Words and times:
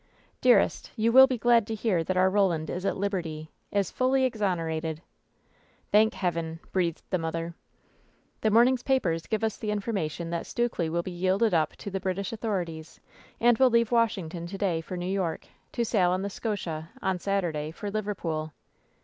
"Dearest, 0.41 0.89
you 0.95 1.11
will 1.11 1.27
be 1.27 1.37
glad 1.37 1.67
to 1.67 1.75
hear 1.75 2.03
that 2.03 2.17
our 2.17 2.31
Boland 2.31 2.71
is 2.71 2.87
at 2.87 2.97
liberty; 2.97 3.51
is 3.71 3.91
fully 3.91 4.23
exonerated." 4.25 5.03
"Thank 5.91 6.15
Heaven 6.15 6.59
I" 6.59 6.67
breathed 6.71 7.03
the 7.11 7.19
mother. 7.19 7.53
"The 8.41 8.49
morning's 8.49 8.81
papers 8.81 9.27
give 9.27 9.43
us 9.43 9.57
the 9.57 9.69
information 9.69 10.31
that 10.31 10.47
Stukely 10.47 10.89
will 10.89 11.03
be 11.03 11.11
yielded 11.11 11.53
up 11.53 11.75
to 11.75 11.91
the 11.91 11.99
British 11.99 12.33
authorities 12.33 12.99
and 13.39 13.59
will 13.59 13.69
leave 13.69 13.91
Washington 13.91 14.47
to 14.47 14.57
day 14.57 14.81
for 14.81 14.97
New 14.97 15.05
York, 15.05 15.45
to 15.73 15.85
sail 15.85 16.09
on 16.09 16.23
the 16.23 16.31
Scotia, 16.31 16.89
on 17.03 17.19
Saturday, 17.19 17.69
for 17.69 17.91
Liverpool." 17.91 18.53